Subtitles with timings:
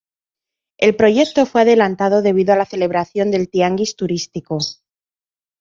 [0.79, 4.57] El proyecto fue adelantado debido a la celebración del Tianguis Turístico.